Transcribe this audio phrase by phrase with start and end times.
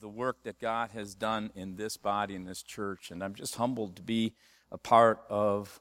[0.00, 3.10] the work that God has done in this body, in this church.
[3.10, 4.34] And I'm just humbled to be
[4.70, 5.80] a part of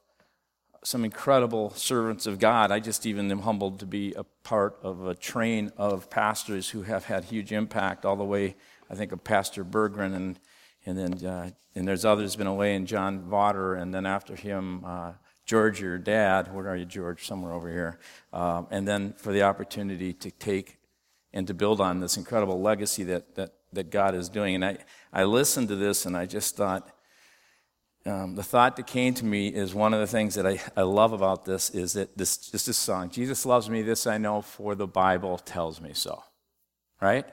[0.83, 2.71] some incredible servants of God.
[2.71, 6.83] I just even am humbled to be a part of a train of pastors who
[6.83, 8.55] have had huge impact all the way,
[8.89, 10.39] I think, of Pastor Bergren and
[10.85, 14.85] and then uh, and there's others been away, and John Vaughter, and then after him,
[14.85, 15.11] uh,
[15.45, 16.53] George, your dad.
[16.53, 17.27] Where are you, George?
[17.27, 17.99] Somewhere over here.
[18.31, 20.76] Um, and then for the opportunity to take
[21.37, 24.55] and to build on this incredible legacy that that that God is doing.
[24.55, 24.77] And I
[25.13, 26.89] I listened to this, and I just thought
[28.07, 30.81] um, the thought that came to me is one of the things that I, I
[30.81, 34.41] love about this is that this just this song, Jesus loves me, this I know,
[34.41, 36.23] for the Bible tells me so.
[36.99, 37.25] Right?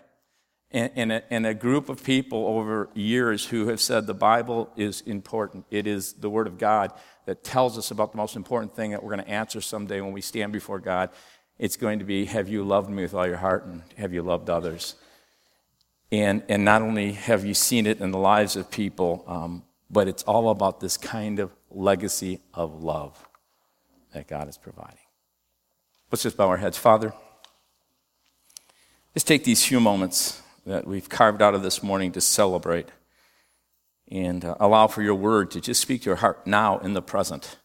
[0.70, 4.68] And, and, a, and a group of people over years who have said the Bible
[4.76, 5.64] is important.
[5.70, 6.92] It is the Word of God
[7.26, 10.12] that tells us about the most important thing that we're going to answer someday when
[10.12, 11.10] we stand before God.
[11.58, 14.22] It's going to be, Have you loved me with all your heart and have you
[14.22, 14.96] loved others?
[16.10, 20.08] And, and not only have you seen it in the lives of people, um, but
[20.08, 23.28] it's all about this kind of legacy of love
[24.12, 24.98] that God is providing.
[26.10, 26.78] Let's just bow our heads.
[26.78, 27.12] Father,
[29.14, 32.88] let's take these few moments that we've carved out of this morning to celebrate
[34.10, 37.02] and uh, allow for your word to just speak to your heart now in the
[37.02, 37.58] present.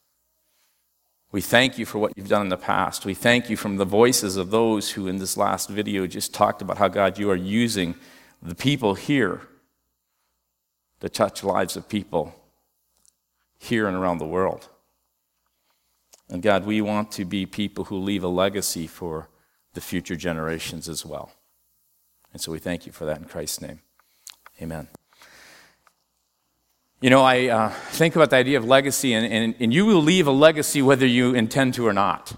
[1.31, 3.05] We thank you for what you've done in the past.
[3.05, 6.61] We thank you from the voices of those who, in this last video, just talked
[6.61, 7.95] about how, God, you are using
[8.41, 9.41] the people here
[11.01, 12.33] to touch lives of people
[13.59, 14.69] here and around the world.
[16.29, 19.29] And God, we want to be people who leave a legacy for
[19.73, 21.31] the future generations as well.
[22.33, 23.81] And so we thank you for that in Christ's name.
[24.61, 24.87] Amen.
[27.01, 30.01] You know, I uh, think about the idea of legacy, and, and, and, you will
[30.01, 32.33] leave a legacy whether you intend to or not,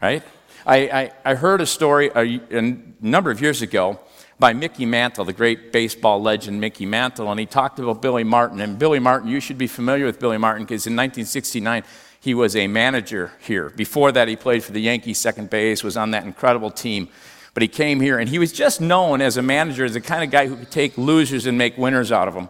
[0.00, 0.22] right?
[0.64, 3.98] I, I, I heard a story a, a number of years ago
[4.38, 8.60] by Mickey Mantle, the great baseball legend Mickey Mantle, and he talked about Billy Martin.
[8.60, 11.82] And Billy Martin, you should be familiar with Billy Martin because in 1969
[12.20, 13.70] he was a manager here.
[13.70, 17.08] Before that, he played for the Yankees second base, was on that incredible team.
[17.54, 20.22] But he came here and he was just known as a manager as the kind
[20.22, 22.48] of guy who could take losers and make winners out of them.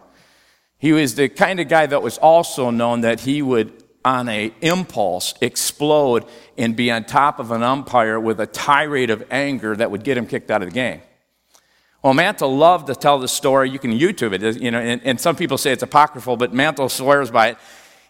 [0.77, 4.53] He was the kind of guy that was also known that he would on a
[4.61, 6.25] impulse explode
[6.57, 10.15] and be on top of an umpire with a tirade of anger that would get
[10.15, 11.01] him kicked out of the game.
[12.03, 13.71] Well, Mantle loved to tell the story.
[13.71, 16.87] You can YouTube it, you know, and, and some people say it's apocryphal, but Mantle
[16.87, 17.57] swears by it.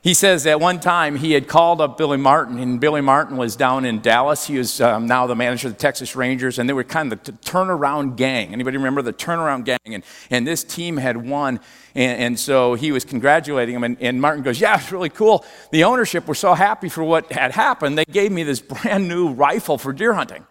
[0.05, 3.55] He says that one time he had called up Billy Martin, and Billy Martin was
[3.55, 4.45] down in Dallas.
[4.45, 7.23] He was um, now the manager of the Texas Rangers, and they were kind of
[7.23, 8.53] the turnaround gang.
[8.53, 9.79] Anybody remember the turnaround gang?
[9.83, 11.59] And, and this team had won,
[11.95, 13.83] and, and so he was congratulating him.
[13.83, 15.43] And, and Martin goes, "Yeah, it's really cool.
[15.71, 17.97] The ownership were so happy for what had happened.
[17.97, 20.45] They gave me this brand new rifle for deer hunting."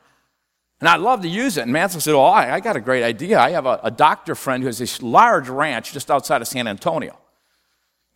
[0.81, 1.63] And I'd love to use it.
[1.63, 3.39] And Mantle said, Oh, I, I got a great idea.
[3.39, 6.67] I have a, a, doctor friend who has this large ranch just outside of San
[6.67, 7.17] Antonio.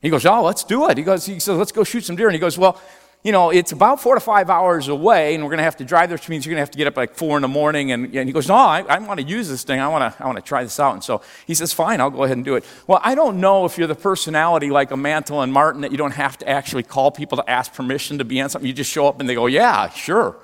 [0.00, 0.98] He goes, Oh, let's do it.
[0.98, 2.28] He goes, he says, Let's go shoot some deer.
[2.28, 2.80] And he goes, Well,
[3.24, 5.84] you know, it's about four to five hours away, and we're going to have to
[5.84, 7.48] drive there, which means you're going to have to get up like four in the
[7.48, 7.90] morning.
[7.90, 9.80] And, and he goes, No, I, I want to use this thing.
[9.80, 10.94] I want to I want to try this out.
[10.94, 12.64] And so he says, Fine, I'll go ahead and do it.
[12.86, 15.98] Well, I don't know if you're the personality like a Mantle and Martin that you
[15.98, 18.68] don't have to actually call people to ask permission to be on something.
[18.68, 20.36] You just show up and they go, Yeah, sure,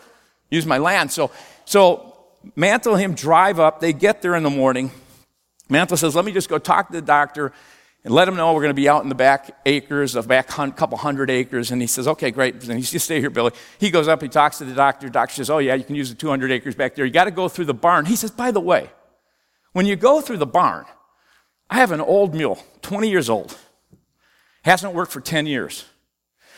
[0.50, 1.12] use my land.
[1.12, 1.30] So,
[1.64, 2.16] so
[2.56, 3.78] Mantle and him drive up.
[3.78, 4.90] They get there in the morning.
[5.68, 7.52] Mantle says, Let me just go talk to the doctor
[8.04, 10.46] and let him know we're going to be out in the back acres, a back
[10.48, 11.70] couple hundred acres.
[11.70, 12.54] And he says, Okay, great.
[12.62, 13.52] And he's just stay here, Billy.
[13.78, 15.06] He goes up, he talks to the doctor.
[15.06, 17.04] The doctor says, Oh, yeah, you can use the 200 acres back there.
[17.04, 18.04] You got to go through the barn.
[18.04, 18.90] He says, By the way,
[19.72, 20.84] when you go through the barn,
[21.70, 23.56] I have an old mule, 20 years old,
[24.62, 25.86] hasn't worked for 10 years.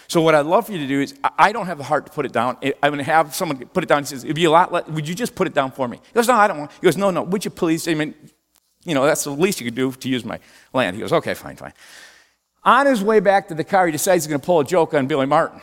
[0.08, 2.12] So what I'd love for you to do is, I don't have the heart to
[2.12, 2.56] put it down.
[2.62, 4.02] I'm going to have someone put it down.
[4.02, 5.96] He says, it'd be a lot, would you just put it down for me?
[5.96, 6.72] He goes, no, I don't want.
[6.72, 7.88] He goes, no, no, would you please?
[7.88, 8.14] I mean,
[8.86, 10.38] you know, that's the least you could do to use my
[10.72, 10.96] land.
[10.96, 11.72] He goes, okay, fine, fine.
[12.64, 14.94] On his way back to the car, he decides he's going to pull a joke
[14.94, 15.60] on Billy Martin.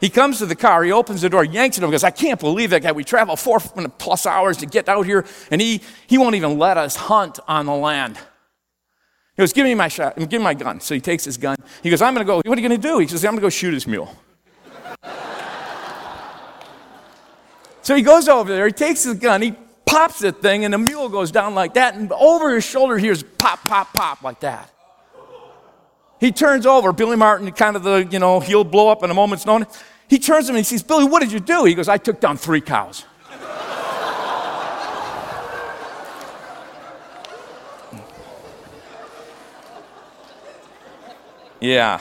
[0.00, 2.38] He comes to the car, he opens the door, yanks it over, goes, I can't
[2.38, 2.92] believe that guy.
[2.92, 6.76] We travel four plus hours to get out here, and he, he won't even let
[6.76, 8.16] us hunt on the land.
[8.16, 10.80] He goes, Give me my shot, give me my gun.
[10.80, 11.56] So he takes his gun.
[11.82, 12.36] He goes, I'm going to go.
[12.36, 12.98] What are you going to do?
[12.98, 14.14] He says, I'm going to go shoot his mule.
[17.82, 19.54] so he goes over there, he takes his gun, he
[19.86, 23.22] pops the thing, and the mule goes down like that, and over his shoulder, hears
[23.22, 24.70] pop, pop, pop, like that.
[26.18, 29.14] He turns over, Billy Martin, kind of the, you know, he'll blow up in a
[29.14, 29.82] moment's notice.
[30.08, 31.64] He turns to him and he says, Billy, what did you do?
[31.64, 33.04] He goes, I took down three cows.
[41.58, 42.00] Yeah.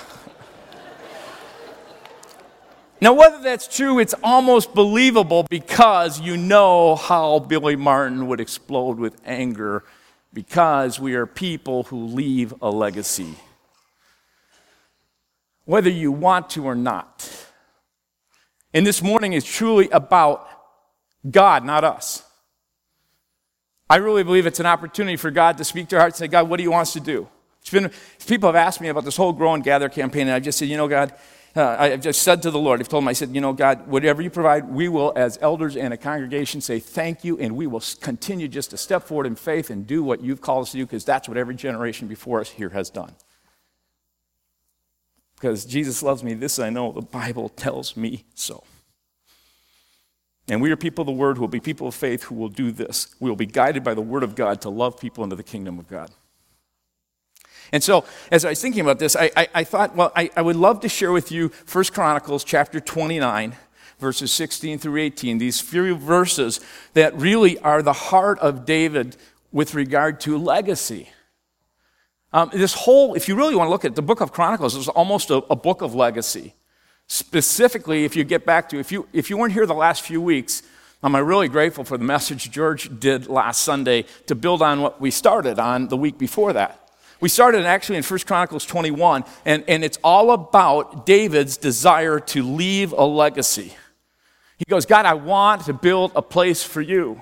[3.05, 8.97] Now, whether that's true, it's almost believable because you know how Billy Martin would explode
[8.97, 9.83] with anger
[10.33, 13.35] because we are people who leave a legacy.
[15.65, 17.29] Whether you want to or not.
[18.73, 20.49] And this morning is truly about
[21.29, 22.23] God, not us.
[23.87, 26.31] I really believe it's an opportunity for God to speak to our hearts and say,
[26.31, 27.27] God, what do you want us to do?
[27.71, 27.91] Been,
[28.25, 30.69] people have asked me about this whole Grow and Gather campaign, and I've just said,
[30.69, 31.13] you know, God,
[31.55, 33.87] uh, I've just said to the Lord, I've told him, I said, you know, God,
[33.87, 37.65] whatever you provide, we will, as elders and a congregation, say thank you, and we
[37.65, 40.77] will continue just to step forward in faith and do what you've called us to
[40.77, 43.13] do, because that's what every generation before us here has done.
[45.35, 48.63] Because Jesus loves me, this I know, the Bible tells me so.
[50.47, 52.49] And we are people of the Word who will be people of faith who will
[52.49, 53.15] do this.
[53.19, 55.79] We will be guided by the Word of God to love people into the kingdom
[55.79, 56.11] of God.
[57.75, 60.41] And so, as I was thinking about this, I, I, I thought, well, I, I,
[60.41, 63.53] would love to share with you 1 Chronicles chapter 29,
[63.99, 66.61] verses 16 through 18, these few verses
[66.93, 69.17] that really are the heart of David
[69.51, 71.09] with regard to legacy.
[72.31, 74.87] Um, this whole, if you really want to look at the book of Chronicles, is
[74.87, 76.55] almost a, a book of legacy.
[77.07, 80.21] Specifically, if you get back to, if you, if you weren't here the last few
[80.21, 80.63] weeks,
[81.03, 85.11] I'm really grateful for the message George did last Sunday to build on what we
[85.11, 86.84] started on the week before that.
[87.19, 92.43] We started actually in 1 Chronicles 21, and, and it's all about David's desire to
[92.43, 93.73] leave a legacy.
[94.57, 97.21] He goes, God, I want to build a place for you.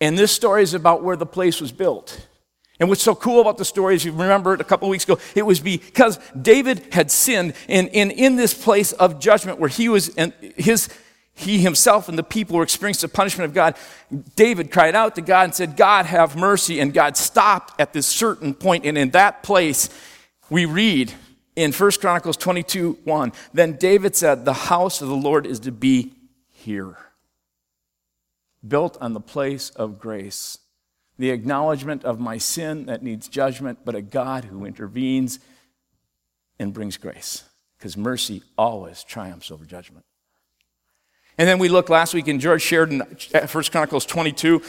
[0.00, 2.26] And this story is about where the place was built.
[2.78, 5.18] And what's so cool about the story is you remember it a couple weeks ago,
[5.34, 9.90] it was because David had sinned, and, and in this place of judgment where he
[9.90, 10.88] was, and his
[11.40, 13.76] he himself and the people were experiencing the punishment of God,
[14.36, 16.80] David cried out to God and said, God, have mercy.
[16.80, 18.84] And God stopped at this certain point.
[18.84, 19.88] And in that place,
[20.50, 21.12] we read
[21.56, 25.72] in 1 Chronicles 22 1, then David said, The house of the Lord is to
[25.72, 26.12] be
[26.48, 26.96] here,
[28.66, 30.58] built on the place of grace.
[31.18, 35.38] The acknowledgement of my sin that needs judgment, but a God who intervenes
[36.58, 37.44] and brings grace.
[37.78, 40.04] Because mercy always triumphs over judgment.
[41.40, 44.60] And then we looked last week, and George shared in 1 Chronicles 22,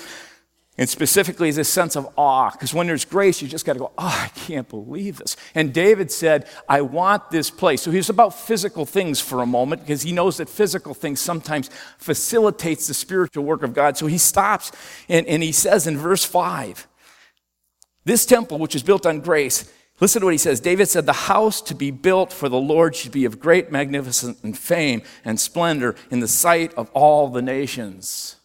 [0.78, 2.50] and specifically is this sense of awe.
[2.50, 5.36] Because when there's grace, you just got to go, oh, I can't believe this.
[5.54, 7.82] And David said, I want this place.
[7.82, 11.70] So he's about physical things for a moment, because he knows that physical things sometimes
[11.98, 13.98] facilitates the spiritual work of God.
[13.98, 14.72] So he stops
[15.10, 16.88] and, and he says in verse 5,
[18.06, 19.70] this temple, which is built on grace,
[20.02, 20.60] Listen to what he says.
[20.60, 24.44] David said, The house to be built for the Lord should be of great magnificence
[24.44, 28.38] and fame and splendor in the sight of all the nations.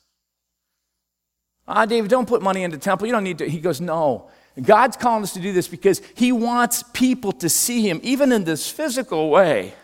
[1.66, 3.06] Ah, David, don't put money into temple.
[3.06, 3.48] You don't need to.
[3.48, 4.28] He goes, No.
[4.62, 8.44] God's calling us to do this because he wants people to see him, even in
[8.44, 9.74] this physical way.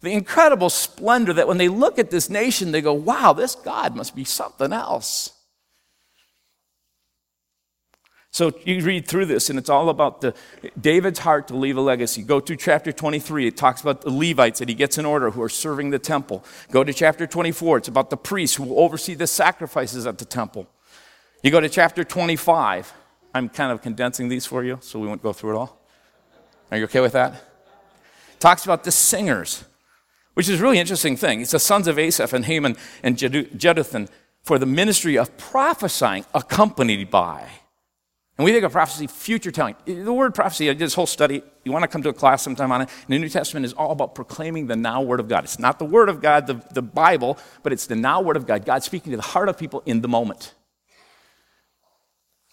[0.00, 3.96] The incredible splendor that when they look at this nation, they go, Wow, this God
[3.96, 5.32] must be something else.
[8.32, 10.34] So you read through this, and it's all about the
[10.80, 12.22] David's heart to leave a legacy.
[12.22, 13.46] Go to chapter 23.
[13.46, 16.42] It talks about the Levites that he gets in order who are serving the temple.
[16.70, 17.76] Go to chapter 24.
[17.76, 20.66] It's about the priests who will oversee the sacrifices at the temple.
[21.42, 22.94] You go to chapter 25.
[23.34, 25.78] I'm kind of condensing these for you, so we won't go through it all.
[26.70, 27.34] Are you okay with that?
[27.34, 29.64] It talks about the singers,
[30.32, 31.42] which is a really interesting thing.
[31.42, 34.08] It's the sons of Asaph and Heman and Jeduthun
[34.42, 37.46] for the ministry of prophesying, accompanied by
[38.38, 39.76] and we think of prophecy, future telling.
[39.84, 41.42] The word prophecy, I did this whole study.
[41.64, 42.88] You want to come to a class sometime on it.
[43.02, 45.44] And the New Testament is all about proclaiming the now word of God.
[45.44, 48.46] It's not the word of God, the, the Bible, but it's the now word of
[48.46, 48.64] God.
[48.64, 50.54] God speaking to the heart of people in the moment.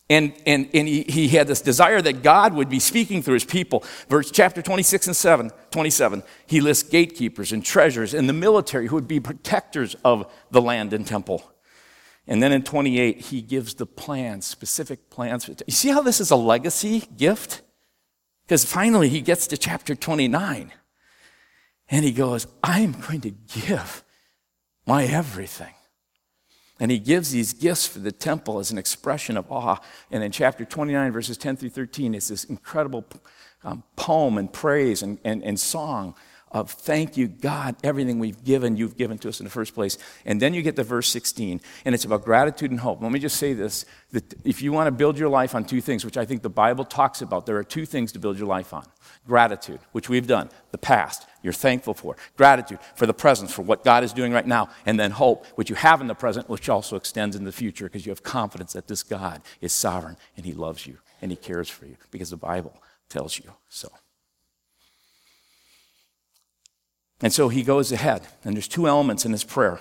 [0.09, 3.45] And, and, and he, he had this desire that God would be speaking through his
[3.45, 3.83] people.
[4.09, 8.95] Verse chapter 26 and 7, 27, he lists gatekeepers and treasurers and the military who
[8.95, 11.49] would be protectors of the land and temple.
[12.29, 15.49] And then in 28, he gives the plans, specific plans.
[15.49, 17.63] You see how this is a legacy gift?
[18.45, 20.71] Because finally he gets to chapter 29
[21.89, 24.03] and he goes, I'm going to give
[24.85, 25.73] my everything.
[26.79, 29.79] And he gives these gifts for the temple as an expression of awe.
[30.11, 33.05] And in chapter 29, verses 10 through 13, it's this incredible
[33.63, 36.13] um, poem and praise and, and, and song
[36.51, 39.97] of thank you, God, everything we've given, you've given to us in the first place.
[40.25, 43.01] And then you get to verse 16, and it's about gratitude and hope.
[43.01, 45.81] Let me just say this that if you want to build your life on two
[45.81, 48.47] things, which I think the Bible talks about, there are two things to build your
[48.47, 48.85] life on
[49.27, 53.83] gratitude, which we've done, the past, you're thankful for, gratitude for the present, for what
[53.83, 56.67] God is doing right now, and then hope, which you have in the present, which
[56.67, 60.45] also extends in the future because you have confidence that this God is sovereign and
[60.45, 63.89] He loves you and He cares for you because the Bible tells you so.
[67.21, 69.79] And so he goes ahead, and there's two elements in his prayer.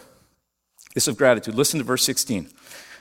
[0.94, 1.54] This of gratitude.
[1.54, 2.50] Listen to verse 16.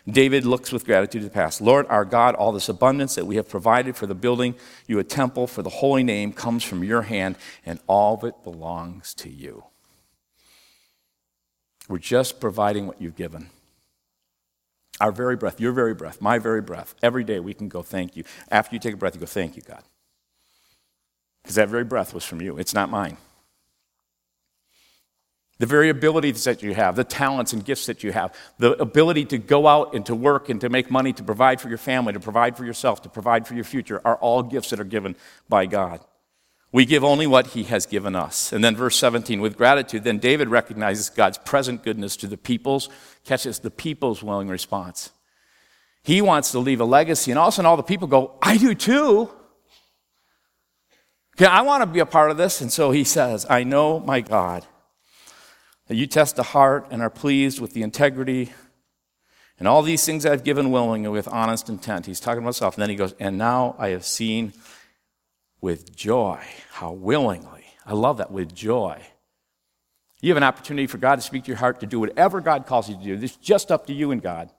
[0.10, 1.60] David looks with gratitude to the past.
[1.60, 4.56] Lord our God, all this abundance that we have provided for the building
[4.88, 8.44] you a temple for the holy name comes from your hand, and all of it
[8.44, 9.65] belongs to you.
[11.89, 13.50] We're just providing what you've given.
[15.00, 16.96] Our very breath, your very breath, my very breath.
[17.03, 18.24] Every day we can go, thank you.
[18.50, 19.84] After you take a breath, you go, thank you, God.
[21.44, 23.17] Because that very breath was from you, it's not mine.
[25.60, 29.26] The very abilities that you have, the talents and gifts that you have, the ability
[29.26, 32.14] to go out and to work and to make money, to provide for your family,
[32.14, 35.16] to provide for yourself, to provide for your future are all gifts that are given
[35.50, 36.02] by God.
[36.72, 38.54] We give only what he has given us.
[38.54, 42.90] And then verse 17, with gratitude, then David recognizes God's present goodness to the people's,
[43.24, 45.12] catches the people's willing response.
[46.04, 48.38] He wants to leave a legacy, and all of a sudden all the people go,
[48.42, 49.32] I do too.
[51.36, 52.62] Okay, I want to be a part of this.
[52.62, 54.66] And so he says, I know my God
[55.88, 58.51] that you test the heart and are pleased with the integrity
[59.60, 62.06] and all these things I've given willingly with honest intent.
[62.06, 62.75] He's talking about himself.
[62.75, 64.53] And then he goes, And now I have seen
[65.62, 67.65] with joy how willingly.
[67.86, 69.01] I love that, with joy.
[70.22, 72.65] You have an opportunity for God to speak to your heart to do whatever God
[72.65, 73.24] calls you to do.
[73.24, 74.51] Is just up to you and God.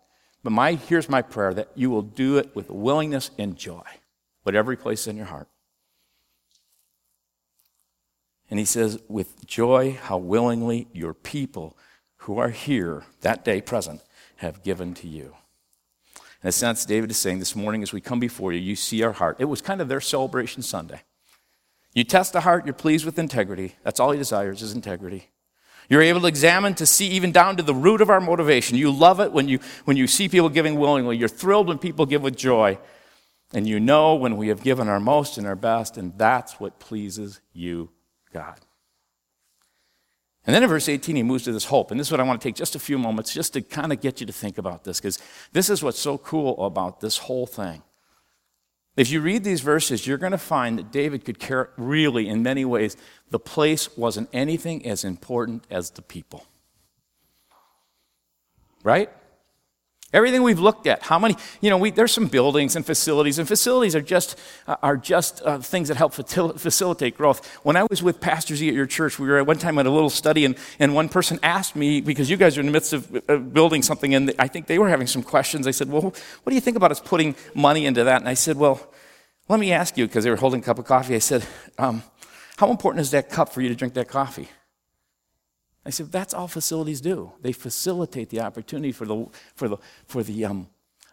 [0.42, 3.82] But my, here's my prayer that you will do it with willingness and joy,
[4.44, 5.49] whatever He places in your heart.
[8.50, 11.76] And he says, with joy, how willingly your people
[12.19, 14.02] who are here that day present
[14.37, 15.35] have given to you.
[16.43, 19.02] In a sense, David is saying this morning as we come before you, you see
[19.02, 19.37] our heart.
[19.38, 21.02] It was kind of their celebration Sunday.
[21.95, 23.75] You test the heart, you're pleased with integrity.
[23.83, 25.31] That's all he desires is integrity.
[25.88, 28.76] You're able to examine to see even down to the root of our motivation.
[28.76, 31.17] You love it when you, when you see people giving willingly.
[31.17, 32.78] You're thrilled when people give with joy.
[33.55, 36.78] And you know when we have given our most and our best, and that's what
[36.78, 37.90] pleases you
[38.32, 38.61] God.
[40.47, 41.90] And then in verse 18, he moves to this hope.
[41.90, 43.92] And this is what I want to take just a few moments just to kind
[43.92, 45.18] of get you to think about this, because
[45.52, 47.82] this is what's so cool about this whole thing.
[48.97, 52.42] If you read these verses, you're going to find that David could care really, in
[52.42, 52.97] many ways,
[53.30, 56.47] the place wasn't anything as important as the people.
[58.82, 59.11] Right?
[60.11, 63.47] Everything we've looked at, how many, you know, we, there's some buildings and facilities, and
[63.47, 67.47] facilities are just, uh, are just uh, things that help facilitate growth.
[67.62, 69.85] When I was with Pastor Z at your church, we were at one time at
[69.85, 72.73] a little study, and, and one person asked me, because you guys are in the
[72.73, 75.67] midst of uh, building something, and I think they were having some questions.
[75.67, 76.15] I said, Well, what
[76.47, 78.23] do you think about us putting money into that?
[78.23, 78.81] And I said, Well,
[79.47, 81.17] let me ask you, because they were holding a cup of coffee.
[81.17, 81.47] I said,
[81.77, 82.03] um,
[82.57, 84.49] How important is that cup for you to drink that coffee?
[85.88, 87.33] I said, that's all facilities do.
[87.40, 90.68] They facilitate the opportunity for the, for the, for the, um,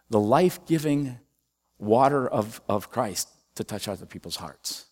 [0.09, 1.17] the life giving
[1.79, 4.87] water of, of Christ to touch other people's hearts.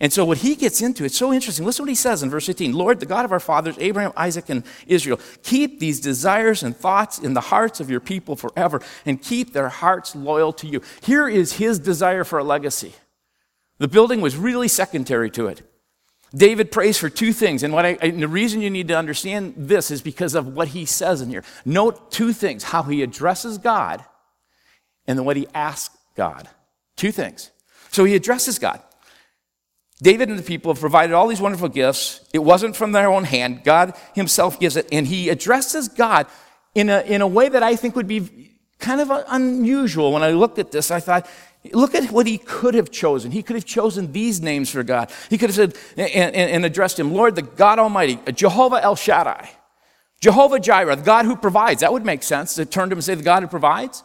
[0.00, 1.64] And so, what he gets into, it's so interesting.
[1.64, 4.12] Listen to what he says in verse 18 Lord, the God of our fathers, Abraham,
[4.18, 8.82] Isaac, and Israel, keep these desires and thoughts in the hearts of your people forever
[9.06, 10.82] and keep their hearts loyal to you.
[11.00, 12.92] Here is his desire for a legacy.
[13.78, 15.62] The building was really secondary to it.
[16.34, 17.62] David prays for two things.
[17.62, 20.68] And, what I, and the reason you need to understand this is because of what
[20.68, 21.44] he says in here.
[21.64, 24.04] Note two things how he addresses God
[25.06, 26.48] and then what he asks God.
[26.96, 27.50] Two things.
[27.90, 28.82] So he addresses God.
[30.02, 32.20] David and the people have provided all these wonderful gifts.
[32.34, 33.64] It wasn't from their own hand.
[33.64, 34.86] God himself gives it.
[34.92, 36.26] And he addresses God
[36.74, 40.12] in a, in a way that I think would be kind of unusual.
[40.12, 41.26] When I looked at this, I thought,
[41.72, 43.30] Look at what he could have chosen.
[43.30, 45.10] He could have chosen these names for God.
[45.30, 48.96] He could have said and, and, and addressed him, Lord, the God Almighty, Jehovah El
[48.96, 49.50] Shaddai,
[50.20, 51.80] Jehovah Jireh, the God who provides.
[51.80, 54.02] That would make sense to turn to him and say, the God who provides.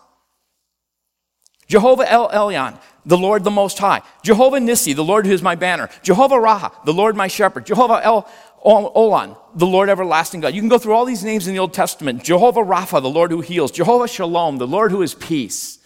[1.67, 4.01] Jehovah El Elyon, the Lord the Most High.
[4.23, 5.89] Jehovah Nissi, the Lord who is my banner.
[6.03, 7.65] Jehovah Raha, the Lord my shepherd.
[7.65, 8.29] Jehovah El
[8.63, 10.53] Olam, the Lord everlasting God.
[10.53, 12.23] You can go through all these names in the Old Testament.
[12.23, 13.71] Jehovah Rapha, the Lord who heals.
[13.71, 15.79] Jehovah Shalom, the Lord who is peace.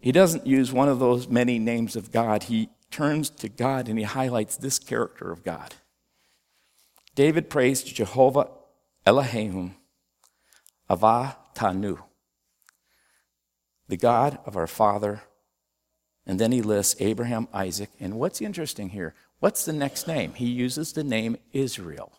[0.00, 2.44] He doesn't use one of those many names of God.
[2.44, 5.74] He turns to God and he highlights this character of God.
[7.14, 8.48] David prays to Jehovah
[9.04, 9.74] Elohim,
[10.88, 11.98] Avah Tanu,
[13.88, 15.22] the God of our father.
[16.26, 17.90] And then he lists Abraham, Isaac.
[17.98, 19.14] And what's interesting here?
[19.40, 20.34] What's the next name?
[20.34, 22.12] He uses the name Israel.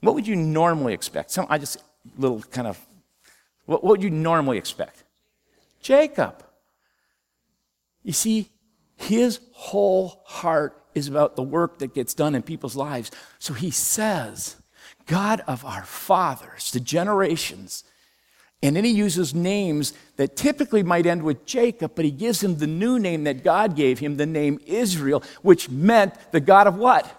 [0.00, 1.30] What would you normally expect?
[1.30, 1.82] Some, I just,
[2.16, 2.78] little kind of,
[3.66, 5.04] what, what would you normally expect?
[5.80, 6.44] Jacob.
[8.02, 8.50] You see,
[8.96, 13.10] his whole heart is about the work that gets done in people's lives.
[13.38, 14.56] So he says,
[15.06, 17.84] God of our fathers, the generations.
[18.62, 22.58] And then he uses names that typically might end with Jacob, but he gives him
[22.58, 26.76] the new name that God gave him, the name Israel, which meant the God of
[26.76, 27.10] what?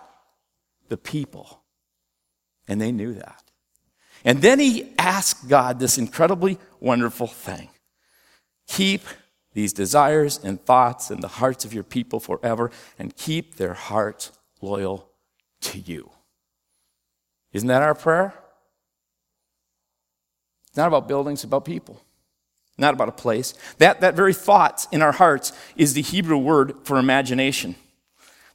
[0.90, 1.64] The people.
[2.68, 3.44] And they knew that.
[4.24, 7.70] And then he asked God this incredibly wonderful thing
[8.72, 9.02] Keep
[9.54, 14.32] these desires and thoughts in the hearts of your people forever, and keep their hearts
[14.62, 15.10] loyal
[15.60, 16.10] to you.
[17.52, 18.34] Isn't that our prayer?
[20.70, 22.02] It's not about buildings, it's about people.
[22.78, 23.56] Not about a place.
[23.80, 27.76] That, that very thoughts in our hearts is the Hebrew word for imagination.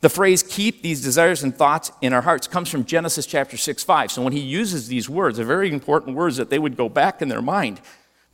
[0.00, 3.84] The phrase keep these desires and thoughts in our hearts comes from Genesis chapter 6,
[3.84, 4.10] 5.
[4.10, 7.20] So when he uses these words, they're very important words that they would go back
[7.20, 7.82] in their mind.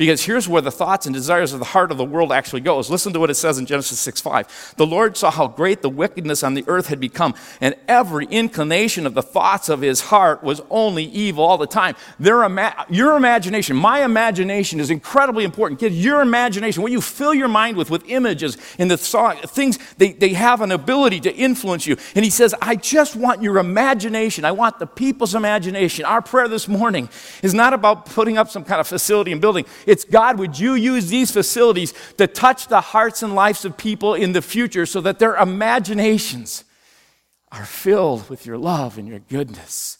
[0.02, 2.90] Because here's where the thoughts and desires of the heart of the world actually goes.
[2.90, 4.74] Listen to what it says in Genesis 6 5.
[4.76, 9.06] The Lord saw how great the wickedness on the earth had become, and every inclination
[9.06, 11.94] of the thoughts of his heart was only evil all the time.
[12.18, 15.78] Their ima- your imagination, my imagination is incredibly important.
[15.78, 20.14] Kids, your imagination, what you fill your mind with, with images and the things, they,
[20.14, 21.96] they have an ability to influence you.
[22.16, 24.44] And he says, I just want your imagination.
[24.44, 26.04] I want the people's imagination.
[26.04, 27.08] Our prayer this morning
[27.40, 29.64] is not about putting up some kind of facility and building.
[30.10, 34.32] God, would you use these facilities to touch the hearts and lives of people in
[34.32, 36.64] the future so that their imaginations
[37.50, 39.98] are filled with your love and your goodness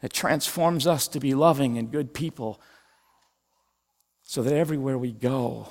[0.00, 2.60] that transforms us to be loving and good people
[4.22, 5.68] so that everywhere we go,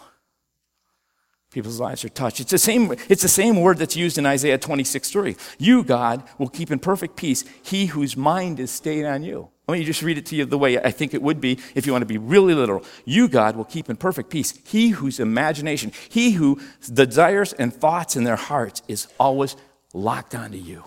[1.51, 2.39] people's lives are touched.
[2.39, 5.35] It's the same, it's the same word that's used in Isaiah 26 3.
[5.57, 9.49] You, God, will keep in perfect peace he whose mind is stayed on you.
[9.67, 11.85] Let me just read it to you the way I think it would be if
[11.85, 12.83] you want to be really literal.
[13.05, 16.59] You, God, will keep in perfect peace he whose imagination, he who
[16.91, 19.55] desires and thoughts in their hearts is always
[19.93, 20.83] locked onto you.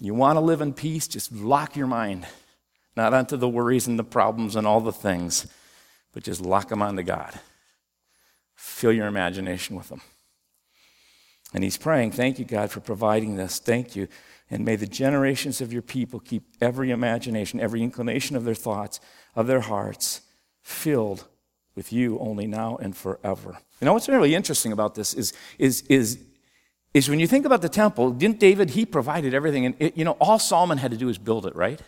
[0.00, 1.06] You want to live in peace?
[1.06, 2.26] Just lock your mind,
[2.96, 5.46] not onto the worries and the problems and all the things,
[6.14, 7.38] but just lock them onto God.
[8.56, 10.00] Fill your imagination with them.
[11.54, 13.58] And he's praying, Thank you, God, for providing this.
[13.58, 14.08] Thank you
[14.52, 19.00] and may the generations of your people keep every imagination, every inclination of their thoughts,
[19.34, 20.20] of their hearts,
[20.60, 21.26] filled
[21.74, 23.56] with you only now and forever.
[23.80, 26.18] You know what's really interesting about this is, is, is,
[26.92, 29.64] is when you think about the temple, didn't David, he provided everything.
[29.64, 31.80] And, it, you know, all Solomon had to do is build it, right?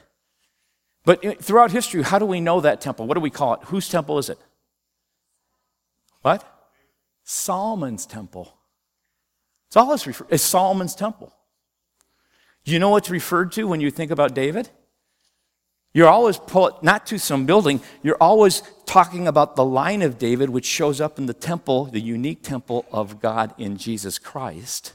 [1.04, 3.06] But throughout history, how do we know that temple?
[3.06, 3.60] What do we call it?
[3.64, 4.38] Whose temple is it?
[6.22, 6.50] What?
[7.24, 8.56] Solomon's temple.
[9.66, 11.30] It's all it's, refer- it's Solomon's temple.
[12.64, 14.70] Do you know what's referred to when you think about David?
[15.92, 20.50] You're always pull not to some building, you're always talking about the line of David,
[20.50, 24.94] which shows up in the temple, the unique temple of God in Jesus Christ,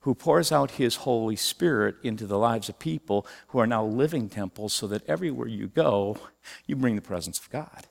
[0.00, 4.28] who pours out his Holy Spirit into the lives of people who are now living
[4.28, 6.18] temples so that everywhere you go,
[6.66, 7.86] you bring the presence of God.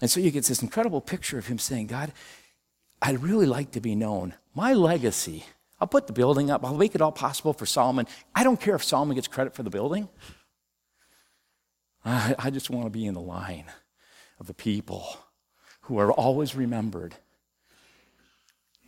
[0.00, 2.12] And so you get this incredible picture of him saying, God,
[3.00, 4.34] I'd really like to be known.
[4.56, 5.44] My legacy
[5.84, 6.64] I'll put the building up.
[6.64, 8.06] I'll make it all possible for Solomon.
[8.34, 10.08] I don't care if Solomon gets credit for the building.
[12.06, 13.66] I, I just want to be in the line
[14.40, 15.06] of the people
[15.82, 17.16] who are always remembered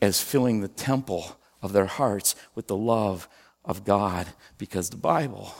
[0.00, 3.28] as filling the temple of their hearts with the love
[3.62, 5.52] of God because the Bible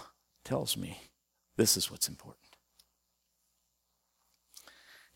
[0.42, 1.03] tells me
[1.59, 2.46] this is what's important.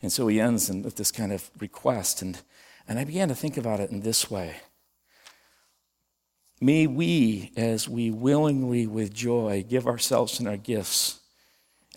[0.02, 2.42] And so he ends with this kind of request, and,
[2.87, 4.56] and I began to think about it in this way.
[6.61, 11.20] May we, as we willingly with joy give ourselves and our gifts,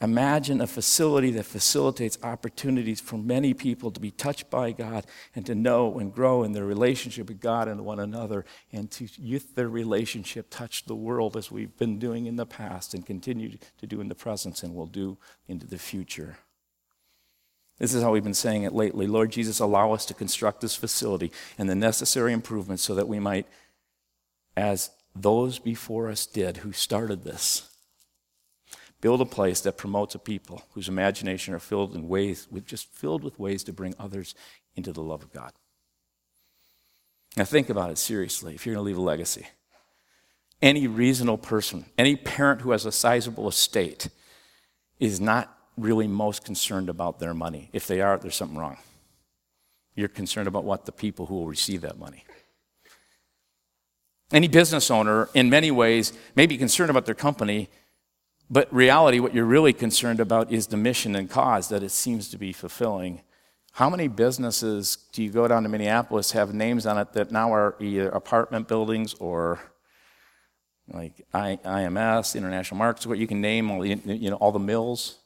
[0.02, 5.45] imagine a facility that facilitates opportunities for many people to be touched by God and
[5.47, 9.54] to know and grow in their relationship with God and one another, and to, with
[9.56, 13.86] their relationship, touch the world as we've been doing in the past and continue to
[13.86, 16.38] do in the present and will do into the future.
[17.80, 19.08] This is how we've been saying it lately.
[19.08, 23.19] Lord Jesus, allow us to construct this facility and the necessary improvements so that we
[23.19, 23.45] might
[24.55, 27.69] as those before us did who started this.
[29.01, 32.93] Build a place that promotes a people whose imagination are filled in ways, with just
[32.93, 34.33] filled with ways to bring others
[34.75, 35.51] into the love of God.
[37.35, 39.47] Now think about it seriously if you're going to leave a legacy.
[40.61, 44.07] Any reasonable person, any parent who has a sizable estate,
[44.99, 47.69] is not really most concerned about their money.
[47.73, 48.77] If they are, there's something wrong.
[49.95, 52.23] You're concerned about what the people who will receive that money.
[54.34, 57.69] Any business owner, in many ways, may be concerned about their company,
[58.50, 62.30] but reality, what you're really concerned about is the mission and cause that it seems
[62.30, 63.22] to be fulfilling.
[63.74, 67.54] How many businesses do you go down to Minneapolis have names on it that now
[67.54, 69.60] are either apartment buildings or
[70.91, 75.19] like IMS, International Markets, what you can name all the, you know, all the mills?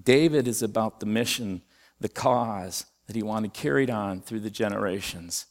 [0.00, 1.62] David is about the mission,
[2.00, 5.46] the cause, that he wanted carried on through the generations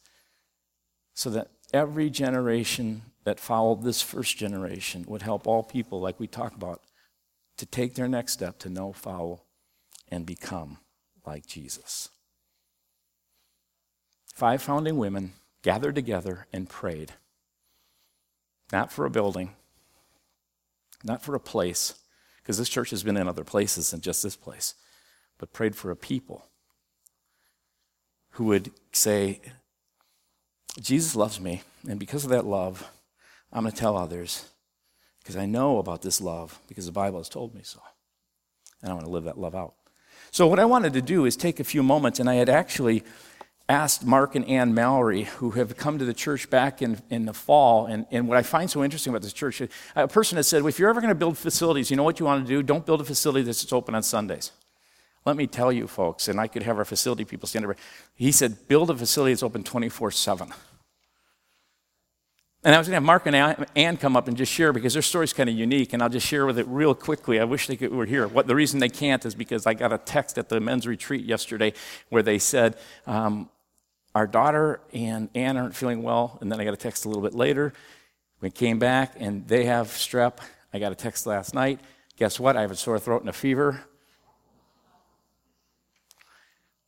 [1.13, 6.28] so that every generation that followed this first generation would help all people, like we
[6.28, 6.82] talked about,
[7.58, 9.41] to take their next step to know, follow,
[10.10, 10.78] and become
[11.26, 12.10] like Jesus.
[14.34, 17.13] Five founding women gathered together and prayed.
[18.72, 19.56] Not for a building,
[21.04, 21.96] not for a place,
[22.41, 24.76] because this church has been in other places than just this place,
[25.38, 26.46] but prayed for a people
[28.36, 29.39] who would say,
[30.82, 32.89] Jesus loves me, and because of that love,
[33.52, 34.50] I'm going to tell others
[35.19, 37.80] because I know about this love because the Bible has told me so.
[38.82, 39.76] And I want to live that love out.
[40.32, 43.04] So, what I wanted to do is take a few moments, and I had actually
[43.69, 47.34] asked Mark and Ann Mallory, who have come to the church back in, in the
[47.34, 49.62] fall, and, and what I find so interesting about this church,
[49.95, 52.19] a person has said, well, if you're ever going to build facilities, you know what
[52.19, 52.62] you want to do?
[52.62, 54.52] Don't build a facility that's open on Sundays.
[55.26, 57.76] Let me tell you, folks, and I could have our facility people stand up.
[58.14, 60.54] He said, build a facility that's open 24 7.
[62.64, 64.94] And I was going to have Mark and Ann come up and just share because
[64.94, 67.40] their story's kind of unique, and I'll just share with it real quickly.
[67.40, 68.28] I wish they could, were here.
[68.28, 71.26] What the reason they can't is because I got a text at the men's retreat
[71.26, 71.74] yesterday
[72.10, 73.52] where they said, um,
[74.16, 77.22] "Our daughter and Ann aren't feeling well," and then I got a text a little
[77.22, 77.72] bit later.
[78.42, 80.38] We came back and they have strep.
[80.74, 81.80] I got a text last night.
[82.18, 82.58] Guess what?
[82.58, 83.86] I have a sore throat and a fever.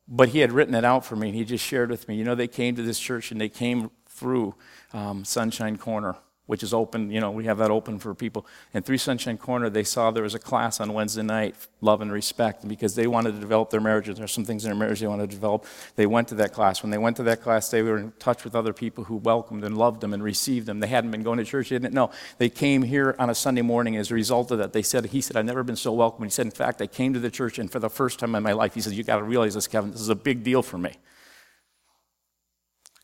[0.07, 2.15] But he had written it out for me, and he just shared with me.
[2.15, 4.55] You know, they came to this church and they came through
[4.93, 6.15] um, Sunshine Corner
[6.47, 7.12] which is open.
[7.12, 8.45] You know, we have that open for people.
[8.73, 12.12] And Three Sunshine Corner, they saw there was a class on Wednesday night, Love and
[12.12, 14.17] Respect, because they wanted to develop their marriages.
[14.17, 15.65] There's some things in their marriage they wanted to develop.
[15.95, 16.81] They went to that class.
[16.81, 19.63] When they went to that class, they were in touch with other people who welcomed
[19.63, 20.79] and loved them and received them.
[20.79, 21.69] They hadn't been going to church.
[21.69, 22.12] They didn't know.
[22.38, 23.97] They came here on a Sunday morning.
[23.97, 26.23] As a result of that, they said, he said, I've never been so welcome.
[26.23, 28.41] He said, in fact, I came to the church, and for the first time in
[28.41, 29.91] my life, he said, you got to realize this, Kevin.
[29.91, 30.93] This is a big deal for me.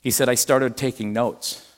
[0.01, 1.69] He said, I started taking notes.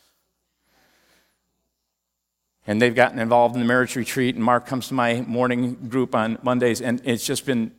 [2.68, 6.16] And they've gotten involved in the marriage retreat, and Mark comes to my morning group
[6.16, 7.72] on Mondays, and it's just been,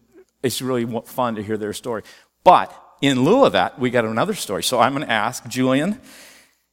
[0.42, 2.02] it's really fun to hear their story.
[2.44, 4.62] But in lieu of that, we got another story.
[4.62, 6.00] So I'm going to ask Julian,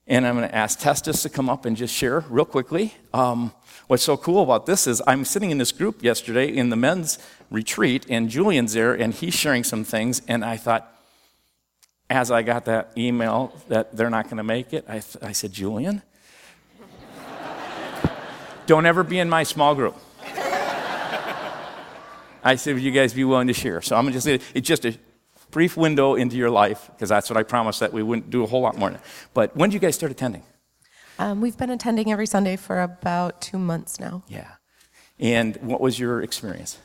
[0.05, 2.93] and I'm going to ask Testis to come up and just share real quickly.
[3.13, 3.51] Um,
[3.87, 7.17] what's so cool about this is I'm sitting in this group yesterday in the men's
[7.49, 10.89] retreat, and Julian's there, and he's sharing some things, and I thought,
[12.09, 15.31] as I got that email that they're not going to make it, I, th- I
[15.31, 16.03] said, Julian,
[18.65, 19.95] don't ever be in my small group.
[22.43, 23.81] I said, Would you guys be willing to share?
[23.81, 24.97] So I'm gonna just, it's just a
[25.51, 28.47] brief window into your life, because that's what I promised that we wouldn't do a
[28.47, 28.99] whole lot more.
[29.33, 30.43] But when did you guys start attending?
[31.19, 34.23] Um, we've been attending every Sunday for about two months now.
[34.27, 34.51] Yeah.
[35.19, 36.79] And what was your experience?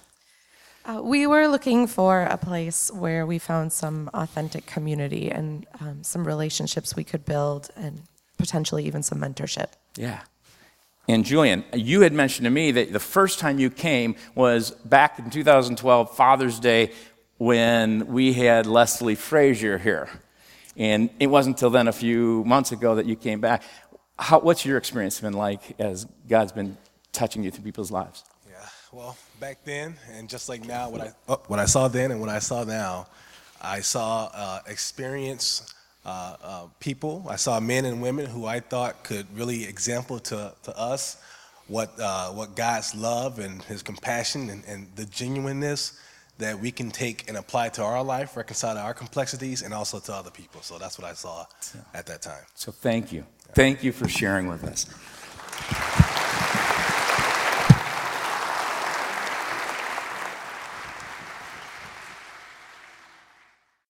[0.85, 6.03] Uh, we were looking for a place where we found some authentic community and um,
[6.03, 8.03] some relationships we could build and
[8.39, 9.73] potentially even some mentorship.
[9.97, 10.21] Yeah.
[11.09, 15.19] And Julian, you had mentioned to me that the first time you came was back
[15.19, 16.93] in 2012, Father's Day,
[17.39, 20.11] when we had Leslie Frazier here.
[20.77, 23.63] And it wasn't until then, a few months ago, that you came back.
[24.19, 26.77] How, what's your experience been like as God's been
[27.11, 28.25] touching you through people's lives?
[28.47, 28.57] Yeah,
[28.93, 32.21] well, back then, and just like now, what I, oh, what I saw then and
[32.21, 33.07] what I saw now,
[33.63, 37.27] I saw uh, experience uh, uh, people.
[37.29, 41.23] I saw men and women who I thought could really example to, to us
[41.67, 46.01] what, uh, what God's love and his compassion and, and the genuineness
[46.39, 49.99] that we can take and apply to our life, reconcile to our complexities, and also
[49.99, 50.63] to other people.
[50.63, 51.47] So that's what I saw
[51.93, 52.45] at that time.
[52.55, 53.25] So thank you.
[53.55, 54.87] Thank you for sharing with us.